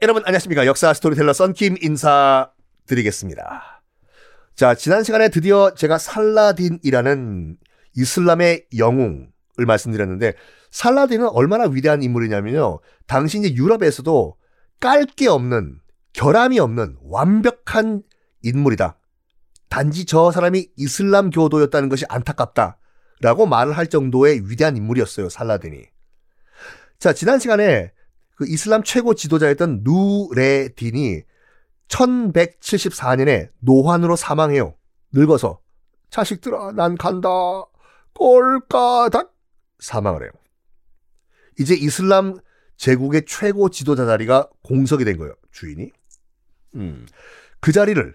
여러분 0.00 0.22
안녕하십니까. 0.24 0.64
역사 0.66 0.94
스토리텔러 0.94 1.32
썬킴 1.32 1.78
인사드리겠습니다. 1.82 3.82
자, 4.54 4.74
지난 4.76 5.02
시간에 5.02 5.28
드디어 5.28 5.74
제가 5.74 5.98
살라딘이라는 5.98 7.56
이슬람의 7.96 8.66
영웅을 8.76 9.28
말씀드렸는데 9.66 10.34
살라딘은 10.70 11.28
얼마나 11.30 11.64
위대한 11.64 12.02
인물이냐면요. 12.02 12.78
당시 13.08 13.38
이제 13.38 13.52
유럽에서도 13.54 14.36
깔 14.78 15.06
게 15.06 15.28
없는 15.28 15.80
결함이 16.12 16.60
없는 16.60 16.96
완벽한 17.02 18.02
인물이다. 18.42 19.00
단지 19.68 20.06
저 20.06 20.30
사람이 20.30 20.68
이슬람 20.76 21.30
교도였다는 21.30 21.88
것이 21.88 22.04
안타깝다. 22.08 22.78
라고 23.20 23.46
말을 23.46 23.76
할 23.76 23.88
정도의 23.88 24.48
위대한 24.48 24.76
인물이었어요, 24.76 25.28
살라딘이. 25.28 25.86
자, 27.00 27.12
지난 27.12 27.40
시간에 27.40 27.90
그 28.38 28.46
이슬람 28.46 28.84
최고 28.84 29.14
지도자였던 29.14 29.80
누레딘이 29.82 31.22
1174년에 31.88 33.50
노환으로 33.58 34.14
사망해요. 34.14 34.76
늙어서. 35.10 35.60
자식들아, 36.10 36.70
난 36.76 36.96
간다. 36.96 37.28
꼴까닥. 38.14 39.34
사망을 39.80 40.22
해요. 40.22 40.30
이제 41.58 41.74
이슬람 41.74 42.38
제국의 42.76 43.24
최고 43.26 43.70
지도자 43.70 44.06
자리가 44.06 44.48
공석이 44.62 45.04
된 45.04 45.18
거예요. 45.18 45.34
주인이. 45.50 45.90
음. 46.76 47.08
그 47.58 47.72
자리를 47.72 48.14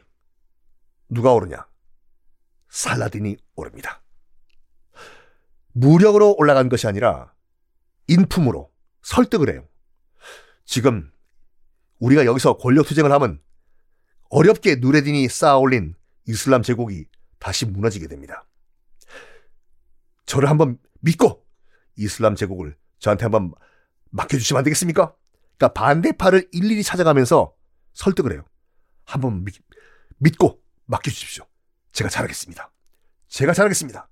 누가 1.09 1.34
오르냐? 1.34 1.67
살라딘이 2.70 3.36
오릅니다. 3.55 4.02
무력으로 5.73 6.36
올라간 6.38 6.70
것이 6.70 6.88
아니라 6.88 7.34
인품으로 8.08 8.72
설득을 9.02 9.52
해요. 9.52 9.67
지금 10.66 11.11
우리가 12.00 12.25
여기서 12.25 12.58
권력 12.58 12.86
투쟁을 12.88 13.11
하면 13.11 13.39
어렵게 14.30 14.78
누레딘이 14.78 15.28
쌓아 15.30 15.58
올린 15.58 15.95
이슬람 16.28 16.64
제국이 16.64 17.08
다시 17.39 17.66
무너지게 17.66 18.08
됩니다. 18.08 18.45
저를 20.25 20.50
한번 20.50 20.78
믿고 21.02 21.45
이슬람 21.95 22.36
제국을 22.36 22.75
저한테 23.00 23.25
한번 23.25 23.53
맡겨주시면 24.09 24.59
안 24.59 24.64
되겠습니까? 24.64 25.14
그러니까 25.58 25.73
반대파를 25.73 26.50
일일이 26.52 26.83
찾아가면서 26.83 27.53
설득을 27.94 28.33
해요. 28.33 28.45
한번 29.05 29.44
믿, 29.44 29.55
믿고 30.17 30.61
맡겨주십시오. 30.86 31.45
제가 31.92 32.09
잘하겠습니다. 32.09 32.72
제가 33.27 33.53
잘하겠습니다. 33.53 34.09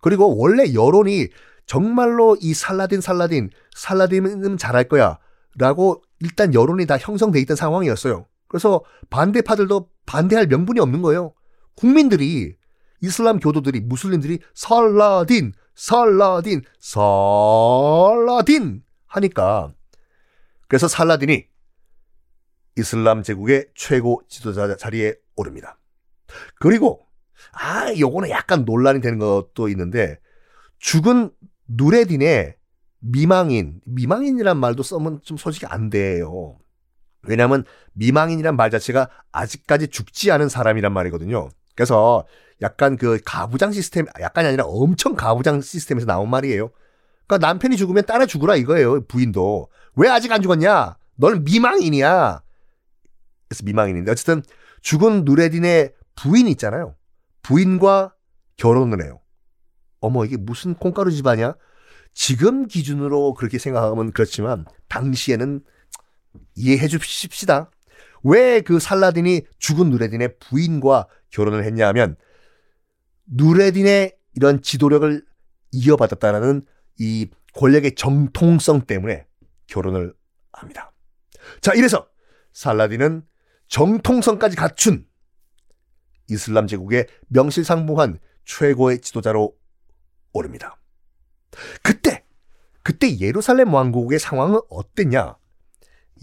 그리고 0.00 0.36
원래 0.36 0.72
여론이 0.72 1.28
정말로 1.66 2.36
이 2.40 2.54
살라딘 2.54 3.00
살라딘 3.00 3.50
살라딘은 3.76 4.56
잘할 4.56 4.88
거야 4.88 5.18
라고 5.58 6.02
일단 6.20 6.54
여론이 6.54 6.86
다 6.86 6.96
형성돼 6.98 7.40
있던 7.40 7.56
상황이었어요. 7.56 8.26
그래서 8.48 8.82
반대파들도 9.10 9.90
반대할 10.06 10.46
명분이 10.46 10.80
없는 10.80 11.02
거예요. 11.02 11.34
국민들이 11.76 12.56
이슬람 13.00 13.40
교도들이 13.40 13.80
무슬림들이 13.80 14.40
살라딘 14.54 15.52
살라딘 15.74 16.62
살라딘 16.78 18.82
하니까 19.06 19.72
그래서 20.68 20.88
살라딘이 20.88 21.46
이슬람 22.76 23.22
제국의 23.22 23.68
최고 23.74 24.22
지도자 24.28 24.76
자리에 24.76 25.14
오릅니다. 25.36 25.78
그리고 26.60 27.06
아 27.52 27.92
요거는 27.98 28.30
약간 28.30 28.64
논란이 28.64 29.00
되는 29.00 29.18
것도 29.18 29.68
있는데 29.70 30.20
죽은 30.78 31.30
누레딘의 31.66 32.56
미망인, 33.00 33.80
미망인이란 33.84 34.56
말도 34.56 34.82
쓰면 34.82 35.20
좀 35.22 35.36
솔직히 35.36 35.66
안 35.66 35.90
돼요. 35.90 36.58
왜냐하면 37.22 37.64
미망인이란 37.94 38.56
말 38.56 38.70
자체가 38.70 39.08
아직까지 39.32 39.88
죽지 39.88 40.30
않은 40.30 40.48
사람이란 40.48 40.92
말이거든요. 40.92 41.48
그래서 41.74 42.26
약간 42.62 42.96
그 42.96 43.18
가부장 43.24 43.72
시스템, 43.72 44.06
약간이 44.20 44.48
아니라 44.48 44.64
엄청 44.66 45.14
가부장 45.14 45.60
시스템에서 45.60 46.06
나온 46.06 46.30
말이에요. 46.30 46.70
그러니까 47.26 47.46
남편이 47.46 47.76
죽으면 47.76 48.04
따라 48.06 48.26
죽으라 48.26 48.56
이거예요. 48.56 49.06
부인도. 49.06 49.68
왜 49.96 50.08
아직 50.08 50.32
안 50.32 50.42
죽었냐? 50.42 50.96
너는 51.16 51.44
미망인이야. 51.44 52.42
그래서 53.48 53.64
미망인인데 53.64 54.10
어쨌든 54.10 54.42
죽은 54.82 55.24
누레딘의 55.24 55.92
부인 56.16 56.48
있잖아요. 56.48 56.94
부인과 57.42 58.14
결혼을 58.56 59.04
해요. 59.04 59.20
어머 60.00 60.24
이게 60.24 60.36
무슨 60.36 60.74
콩가루 60.74 61.10
집안이야? 61.10 61.54
지금 62.12 62.66
기준으로 62.66 63.34
그렇게 63.34 63.58
생각하면 63.58 64.12
그렇지만 64.12 64.64
당시에는 64.88 65.62
이해해 66.54 66.88
주십시다. 66.88 67.70
왜 68.22 68.60
그 68.60 68.78
살라딘이 68.78 69.42
죽은 69.58 69.90
누레딘의 69.90 70.38
부인과 70.38 71.06
결혼을 71.30 71.64
했냐면 71.64 72.16
누레딘의 73.26 74.16
이런 74.34 74.62
지도력을 74.62 75.24
이어받았다라는 75.72 76.66
이 76.98 77.30
권력의 77.54 77.94
정통성 77.94 78.82
때문에 78.82 79.26
결혼을 79.66 80.14
합니다. 80.52 80.92
자, 81.60 81.72
이래서 81.74 82.08
살라딘은 82.52 83.22
정통성까지 83.68 84.56
갖춘 84.56 85.06
이슬람 86.28 86.66
제국의 86.66 87.06
명실상부한 87.28 88.18
최고의 88.44 89.00
지도자로 89.00 89.56
오릅니다. 90.32 90.79
그때 91.82 92.24
그때 92.82 93.18
예루살렘 93.18 93.72
왕국의 93.74 94.18
상황은 94.18 94.60
어땠냐? 94.70 95.36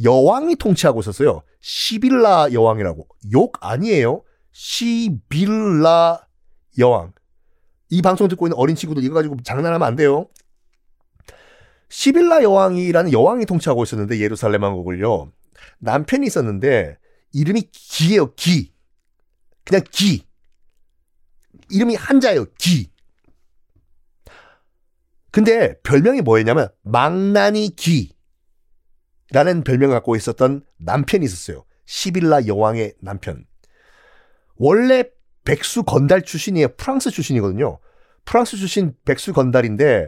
여왕이 0.03 0.55
통치하고 0.57 0.99
있었어요. 1.01 1.43
시빌라 1.59 2.49
여왕이라고. 2.53 3.07
욕 3.33 3.57
아니에요. 3.61 4.23
시빌라 4.51 6.27
여왕. 6.79 7.13
이 7.89 8.01
방송 8.01 8.27
듣고 8.27 8.47
있는 8.47 8.57
어린 8.57 8.75
친구들 8.75 9.03
이거 9.03 9.15
가지고 9.15 9.37
장난하면 9.43 9.87
안 9.87 9.95
돼요. 9.95 10.27
시빌라 11.89 12.43
여왕이라는 12.43 13.13
여왕이 13.13 13.45
통치하고 13.45 13.83
있었는데 13.83 14.19
예루살렘 14.19 14.63
왕국을요. 14.63 15.31
남편이 15.79 16.27
있었는데 16.27 16.97
이름이 17.33 17.69
기예요. 17.71 18.33
기. 18.35 18.73
그냥 19.63 19.83
기. 19.91 20.25
이름이 21.69 21.95
한자예요. 21.95 22.45
기. 22.57 22.89
근데 25.37 25.75
별명이 25.83 26.21
뭐였냐면 26.21 26.69
망나니 26.81 27.75
기라는 29.29 29.63
별명을 29.63 29.93
갖고 29.93 30.15
있었던 30.15 30.63
남편이 30.79 31.23
있었어요. 31.23 31.63
시빌라 31.85 32.47
여왕의 32.47 32.95
남편. 33.03 33.45
원래 34.55 35.03
백수 35.45 35.83
건달 35.83 36.23
출신이에요. 36.23 36.69
프랑스 36.69 37.11
출신이거든요. 37.11 37.77
프랑스 38.25 38.57
출신 38.57 38.95
백수 39.05 39.31
건달인데 39.31 40.07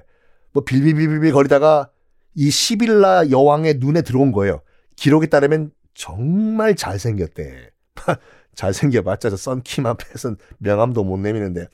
뭐 0.52 0.64
빌빌빌빌 0.64 1.32
거리다가 1.32 1.92
이 2.34 2.50
시빌라 2.50 3.30
여왕의 3.30 3.76
눈에 3.76 4.02
들어온 4.02 4.32
거예요. 4.32 4.64
기록에 4.96 5.28
따르면 5.28 5.70
정말 5.94 6.76
잘생겼대. 6.76 7.70
잘생겨봤자 8.56 9.30
저 9.30 9.38
썬킴 9.38 9.86
앞에선 9.86 10.38
명함도 10.58 11.04
못 11.04 11.18
내미는데 11.18 11.68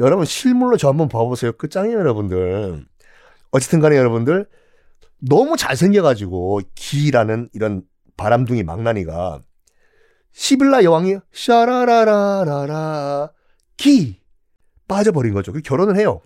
여러분 0.00 0.24
실물로 0.24 0.76
저 0.76 0.88
한번 0.88 1.08
봐보세요. 1.08 1.52
끝장이에요 1.52 1.98
여러분들. 1.98 2.84
어쨌든 3.50 3.80
간에 3.80 3.96
여러분들 3.96 4.48
너무 5.20 5.56
잘생겨가지고 5.56 6.60
기라는 6.74 7.48
이런 7.52 7.82
바람둥이 8.16 8.62
망나니가 8.64 9.40
시빌라 10.32 10.82
여왕이 10.82 11.18
샤라라라라라 11.32 13.30
기 13.76 14.20
빠져버린 14.88 15.32
거죠. 15.32 15.52
그 15.52 15.60
결혼을 15.60 15.96
해요. 15.96 16.20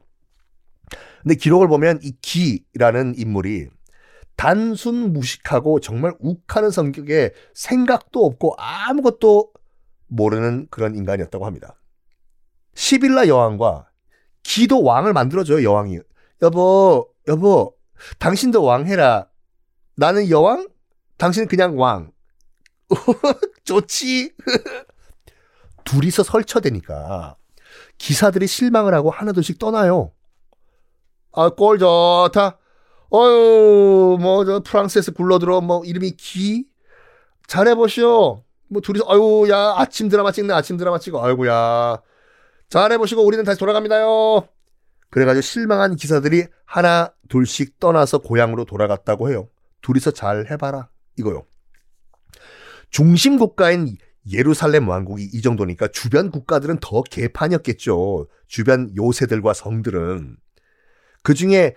근데 1.22 1.34
기록을 1.34 1.68
보면 1.68 2.00
이 2.02 2.12
기라는 2.22 3.14
인물이 3.16 3.68
단순 4.36 5.12
무식하고 5.12 5.80
정말 5.80 6.14
욱하는 6.20 6.70
성격에 6.70 7.32
생각도 7.54 8.24
없고 8.24 8.54
아무것도 8.56 9.52
모르는 10.06 10.68
그런 10.70 10.94
인간이었다고 10.94 11.44
합니다. 11.44 11.78
시빌라 12.78 13.26
여왕과 13.26 13.88
기도 14.44 14.84
왕을 14.84 15.12
만들어줘요, 15.12 15.64
여왕이. 15.64 15.98
여보, 16.42 17.08
여보, 17.26 17.74
당신도 18.20 18.62
왕 18.62 18.86
해라. 18.86 19.26
나는 19.96 20.30
여왕? 20.30 20.68
당신은 21.16 21.48
그냥 21.48 21.76
왕. 21.76 22.12
좋지? 23.64 24.32
둘이서 25.84 26.22
설쳐대니까 26.22 27.36
기사들이 27.98 28.46
실망을 28.46 28.94
하고 28.94 29.10
하나둘씩 29.10 29.58
떠나요. 29.58 30.12
아, 31.32 31.50
꼴 31.50 31.80
좋다. 31.80 32.58
어유, 33.12 34.18
뭐, 34.20 34.44
저, 34.44 34.60
프랑스에서 34.60 35.12
굴러들어, 35.12 35.62
뭐, 35.62 35.84
이름이 35.84 36.12
기? 36.12 36.66
잘해보시오. 37.48 38.44
뭐, 38.68 38.80
둘이서, 38.82 39.04
아유, 39.08 39.48
야, 39.50 39.74
아침 39.76 40.08
드라마 40.08 40.30
찍네, 40.30 40.54
아침 40.54 40.76
드라마 40.76 40.98
찍어. 41.00 41.24
아이고 41.24 41.48
야. 41.48 42.00
잘해보시고 42.68 43.24
우리는 43.24 43.44
다시 43.44 43.58
돌아갑니다요. 43.58 44.48
그래가지고 45.10 45.40
실망한 45.40 45.96
기사들이 45.96 46.46
하나 46.64 47.12
둘씩 47.28 47.78
떠나서 47.80 48.18
고향으로 48.18 48.64
돌아갔다고 48.64 49.30
해요. 49.30 49.48
둘이서 49.80 50.10
잘 50.10 50.50
해봐라 50.50 50.88
이거요. 51.16 51.46
중심 52.90 53.38
국가인 53.38 53.96
예루살렘 54.30 54.88
왕국이 54.88 55.24
이 55.32 55.40
정도니까 55.40 55.88
주변 55.88 56.30
국가들은 56.30 56.78
더 56.80 57.02
개판이었겠죠. 57.02 58.28
주변 58.46 58.94
요새들과 58.96 59.54
성들은. 59.54 60.36
그 61.22 61.34
중에 61.34 61.74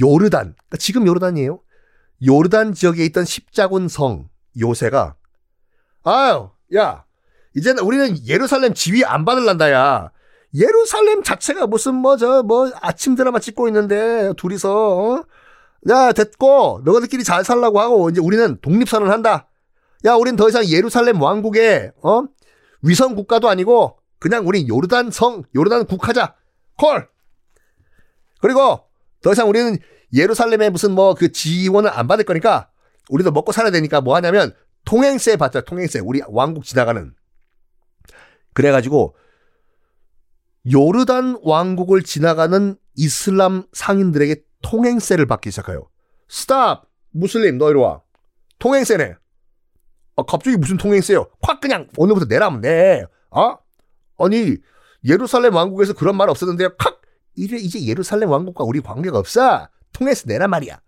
요르단, 0.00 0.54
그러니까 0.54 0.76
지금 0.78 1.06
요르단이에요. 1.06 1.60
요르단 2.24 2.74
지역에 2.74 3.04
있던 3.06 3.24
십자군 3.24 3.88
성 3.88 4.28
요새가 4.58 5.16
아유, 6.04 6.50
야, 6.76 7.04
이제는 7.54 7.82
우리는 7.82 8.26
예루살렘 8.26 8.74
지위 8.74 9.04
안 9.04 9.24
받을란다, 9.24 9.70
야. 9.72 10.10
예루살렘 10.54 11.22
자체가 11.22 11.66
무슨 11.66 11.94
뭐, 11.94 12.16
저, 12.16 12.42
뭐, 12.42 12.70
아침 12.80 13.14
드라마 13.14 13.38
찍고 13.38 13.68
있는데, 13.68 14.32
둘이서, 14.36 14.98
어? 14.98 15.24
야, 15.90 16.12
됐고, 16.12 16.82
너희들끼리 16.84 17.22
잘 17.24 17.44
살라고 17.44 17.80
하고, 17.80 18.08
이제 18.10 18.20
우리는 18.20 18.58
독립선언 18.60 19.10
한다. 19.10 19.48
야, 20.04 20.14
우린 20.14 20.36
더 20.36 20.48
이상 20.48 20.64
예루살렘 20.64 21.20
왕국의, 21.20 21.92
어? 22.02 22.22
위성 22.82 23.14
국가도 23.14 23.48
아니고, 23.48 23.98
그냥 24.18 24.46
우리 24.46 24.66
요르단 24.68 25.10
성, 25.10 25.42
요르단 25.54 25.86
국하자. 25.86 26.34
콜! 26.78 27.08
그리고, 28.40 28.80
더 29.22 29.32
이상 29.32 29.48
우리는 29.48 29.76
예루살렘에 30.14 30.70
무슨 30.70 30.92
뭐 30.92 31.14
그 31.14 31.32
지원을 31.32 31.90
안 31.90 32.06
받을 32.08 32.24
거니까, 32.24 32.70
우리도 33.10 33.32
먹고 33.32 33.52
살아야 33.52 33.70
되니까 33.70 34.00
뭐 34.00 34.16
하냐면, 34.16 34.54
통행세 34.84 35.36
받자, 35.36 35.60
통행세. 35.62 36.00
우리 36.00 36.22
왕국 36.28 36.64
지나가는. 36.64 37.14
그래가지고, 38.54 39.14
요르단 40.70 41.38
왕국을 41.42 42.02
지나가는 42.02 42.76
이슬람 42.94 43.64
상인들에게 43.72 44.42
통행세를 44.62 45.26
받기 45.26 45.50
시작해요. 45.50 45.88
스탑! 46.28 46.88
무슬림, 47.10 47.58
너 47.58 47.70
이리 47.70 47.78
와. 47.78 48.02
통행세네. 48.58 49.14
아, 50.16 50.22
갑자기 50.24 50.56
무슨 50.56 50.76
통행세요? 50.76 51.28
확 51.40 51.60
그냥 51.60 51.88
오늘부터 51.96 52.26
내라면 52.26 52.60
내. 52.60 53.04
어? 53.30 53.56
아니, 54.18 54.56
예루살렘 55.04 55.54
왕국에서 55.54 55.92
그런 55.94 56.16
말 56.16 56.28
없었는데, 56.28 56.70
칵! 56.76 57.00
이래, 57.36 57.56
이제 57.56 57.84
예루살렘 57.86 58.30
왕국과 58.30 58.64
우리 58.64 58.80
관계가 58.80 59.18
없어. 59.18 59.68
통행세 59.92 60.24
내란 60.26 60.50
말이야. 60.50 60.80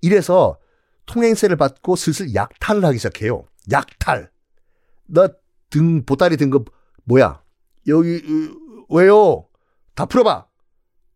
이래서 0.00 0.58
통행세를 1.04 1.56
받고 1.56 1.96
슬슬 1.96 2.34
약탈을 2.34 2.84
하기 2.86 2.98
시작해요. 2.98 3.44
약탈. 3.70 4.30
너 5.06 5.28
등, 5.68 6.04
보따리 6.04 6.36
든 6.36 6.50
거, 6.50 6.64
뭐야? 7.04 7.42
여기, 7.88 8.22
왜요? 8.88 9.48
다 9.94 10.06
풀어봐. 10.06 10.46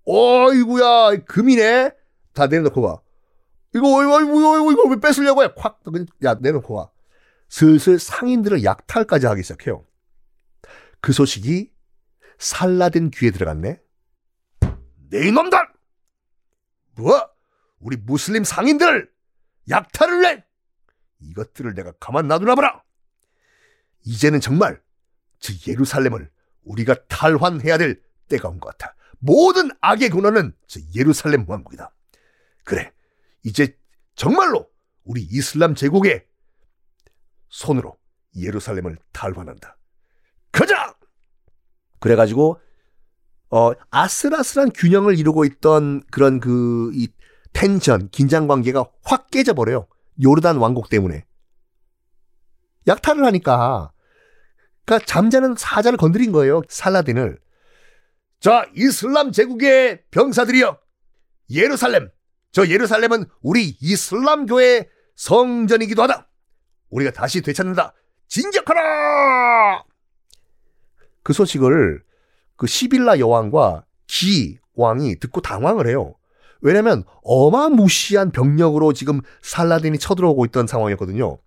어이구야, 0.06 1.25
금이네? 1.26 1.93
다 2.32 2.46
내놓고 2.46 2.82
가. 2.82 3.00
이거, 3.75 4.02
이거, 4.02 4.20
이거, 4.22 4.72
이거 4.72 4.88
왜 4.88 4.96
뺏으려고 5.00 5.44
해? 5.44 5.49
콱, 5.56 5.81
야, 6.25 6.34
내놓고 6.34 6.75
가. 6.75 6.90
슬슬 7.49 7.99
상인들을 7.99 8.64
약탈까지 8.64 9.26
하기 9.26 9.43
시작해요. 9.43 9.84
그 11.00 11.12
소식이 11.12 11.72
살라딘 12.38 13.11
귀에 13.11 13.31
들어갔네. 13.31 13.81
네 15.11 15.28
이놈들! 15.28 15.58
뭐? 16.96 17.28
우리 17.81 17.96
무슬림 17.96 18.44
상인들 18.44 19.11
약탈을 19.69 20.20
내! 20.22 20.44
이것들을 21.20 21.75
내가 21.75 21.93
가만 21.99 22.28
놔두나 22.28 22.55
보라! 22.55 22.82
이제는 24.05 24.40
정말 24.40 24.81
저 25.38 25.52
예루살렘을 25.67 26.31
우리가 26.64 26.94
탈환해야 27.06 27.78
될 27.78 28.00
때가 28.28 28.48
온 28.48 28.60
것 28.60 28.76
같아. 28.76 28.94
모든 29.18 29.70
악의 29.80 30.10
근원은 30.10 30.54
저 30.66 30.80
예루살렘 30.94 31.44
왕국이다. 31.48 31.92
그래, 32.64 32.92
이제 33.42 33.76
정말로 34.14 34.68
우리 35.04 35.22
이슬람 35.22 35.74
제국의 35.74 36.24
손으로 37.48 37.98
예루살렘을 38.36 38.96
탈환한다. 39.12 39.76
가자! 40.52 40.94
그래가지고 41.98 42.60
어 43.50 43.72
아슬아슬한 43.90 44.70
균형을 44.72 45.18
이루고 45.18 45.44
있던 45.44 46.02
그런 46.10 46.38
그 46.40 46.92
이 46.94 47.08
텐션, 47.52 48.08
긴장 48.10 48.46
관계가 48.46 48.86
확 49.02 49.28
깨져버려요. 49.30 49.88
요르단 50.22 50.56
왕국 50.58 50.88
때문에. 50.88 51.24
약탈을 52.86 53.24
하니까 53.24 53.92
그러니까 54.90 55.06
잠자는 55.06 55.54
사자를 55.56 55.96
건드린 55.96 56.32
거예요. 56.32 56.62
살라딘을. 56.69 57.38
자, 58.40 58.66
이슬람 58.75 59.31
제국의 59.31 60.02
병사들이여. 60.10 60.78
예루살렘. 61.50 62.10
저 62.50 62.66
예루살렘은 62.66 63.26
우리 63.40 63.76
이슬람교의 63.81 64.88
성전이기도 65.14 66.02
하다. 66.02 66.28
우리가 66.90 67.12
다시 67.12 67.40
되찾는다. 67.40 67.94
진격하라! 68.26 69.84
그 71.22 71.32
소식을 71.32 72.02
그 72.56 72.66
시빌라 72.66 73.20
여왕과 73.20 73.84
기 74.08 74.58
왕이 74.75 75.20
듣고 75.20 75.40
당황을 75.40 75.86
해요. 75.86 76.16
왜냐면 76.62 77.04
어마무시한 77.22 78.32
병력으로 78.32 78.92
지금 78.92 79.20
살라딘이 79.42 79.98
쳐들어오고 79.98 80.44
있던 80.46 80.66
상황이었거든요. 80.66 81.38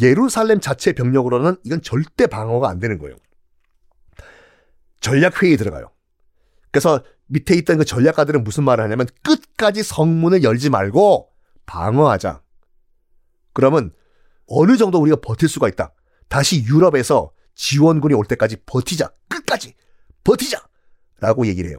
예루살렘 0.00 0.60
자체 0.60 0.92
병력으로는 0.92 1.56
이건 1.64 1.82
절대 1.82 2.26
방어가 2.26 2.68
안 2.68 2.78
되는 2.78 2.98
거예요. 2.98 3.16
전략 5.00 5.42
회의에 5.42 5.56
들어가요. 5.56 5.90
그래서 6.70 7.02
밑에 7.26 7.54
있던 7.56 7.78
그 7.78 7.84
전략가들은 7.84 8.44
무슨 8.44 8.64
말을 8.64 8.84
하냐면 8.84 9.06
끝까지 9.22 9.82
성문을 9.82 10.42
열지 10.42 10.70
말고 10.70 11.28
방어하자. 11.66 12.42
그러면 13.52 13.92
어느 14.46 14.76
정도 14.76 14.98
우리가 14.98 15.18
버틸 15.22 15.48
수가 15.48 15.68
있다. 15.68 15.92
다시 16.28 16.64
유럽에서 16.64 17.32
지원군이 17.54 18.14
올 18.14 18.24
때까지 18.24 18.56
버티자. 18.66 19.10
끝까지 19.28 19.74
버티자. 20.24 20.58
라고 21.20 21.46
얘기를 21.46 21.70
해요. 21.70 21.78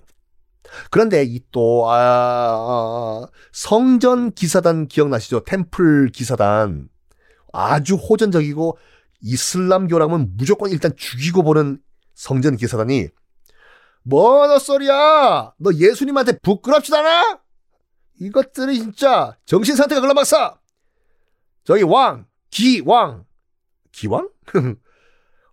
그런데 0.89 1.23
이 1.23 1.41
또, 1.51 1.89
아, 1.89 1.95
아, 1.97 3.27
성전 3.51 4.31
기사단 4.31 4.88
기억나시죠? 4.88 5.44
템플 5.45 6.09
기사단. 6.12 6.89
아주 7.53 7.95
호전적이고 7.95 8.77
이슬람교라면 9.21 10.33
무조건 10.38 10.69
일단 10.69 10.91
죽이고 10.95 11.44
보는 11.44 11.79
성전 12.13 12.57
기사단이 12.57 13.07
뭐너 14.03 14.59
소리야? 14.59 15.53
너 15.57 15.73
예수님한테 15.73 16.38
부끄럽지도 16.39 16.97
않아? 16.97 17.39
이것들이 18.19 18.78
진짜 18.78 19.35
정신 19.45 19.75
상태가 19.75 19.99
글러막사. 19.99 20.59
저기 21.63 21.83
왕, 21.83 22.28
기왕, 22.51 23.25
기왕? 23.92 24.30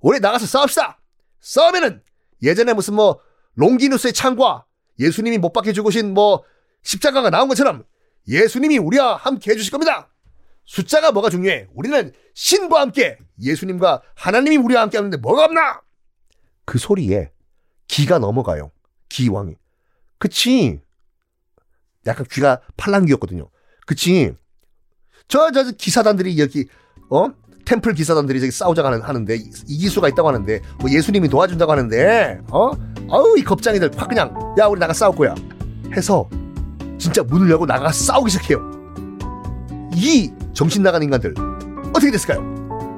우리 0.00 0.20
나가서 0.20 0.46
싸웁시다. 0.46 1.00
싸우면은 1.40 2.02
예전에 2.42 2.74
무슨 2.74 2.94
뭐 2.94 3.20
롱기누스의 3.54 4.12
창과 4.12 4.66
예수님이 4.98 5.38
못 5.38 5.52
박혀 5.52 5.72
죽으신 5.72 6.14
뭐 6.14 6.44
십자가가 6.82 7.30
나온 7.30 7.48
것처럼 7.48 7.84
예수님이 8.28 8.78
우리와 8.78 9.16
함께 9.16 9.50
해주실 9.52 9.70
겁니다. 9.70 10.08
숫자가 10.64 11.12
뭐가 11.12 11.28
중요해? 11.30 11.68
우리는 11.74 12.12
신과 12.34 12.80
함께 12.80 13.18
예수님과 13.40 14.02
하나님이 14.14 14.56
우리와 14.56 14.82
함께 14.82 14.96
하는데 14.96 15.16
뭐가 15.16 15.44
없나? 15.44 15.82
그 16.64 16.78
소리에 16.78 17.32
기가 17.88 18.18
넘어가요. 18.18 18.70
기왕이. 19.08 19.56
그치? 20.18 20.80
약간 22.06 22.26
귀가 22.30 22.60
팔랑귀였거든요. 22.76 23.50
그치? 23.86 24.34
저, 25.28 25.50
저, 25.50 25.70
기사단들이 25.72 26.38
여기, 26.38 26.66
어? 27.10 27.28
템플 27.72 27.94
기사단들이 27.94 28.38
저기 28.38 28.52
싸우자고 28.52 28.88
하는데, 28.88 29.38
이길 29.66 29.88
수가 29.88 30.08
있다고 30.08 30.28
하는데, 30.28 30.60
뭐 30.78 30.90
예수님이 30.90 31.28
도와준다고 31.28 31.72
하는데, 31.72 32.38
어? 32.50 32.70
아우, 33.10 33.38
이 33.38 33.42
겁장이들 33.42 33.92
확 33.96 34.08
그냥, 34.08 34.34
야, 34.58 34.66
우리 34.66 34.78
나가 34.78 34.92
싸울 34.92 35.16
거야. 35.16 35.34
해서, 35.96 36.28
진짜 36.98 37.22
문을 37.22 37.50
열고 37.50 37.64
나가 37.64 37.90
싸우기 37.90 38.30
시작해요. 38.30 38.60
이 39.94 40.30
정신 40.52 40.82
나간 40.82 41.02
인간들, 41.02 41.34
어떻게 41.94 42.10
됐을까요? 42.10 42.40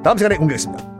다음 0.03 0.19
시간에 0.19 0.37
공개하겠습니다. 0.37 0.94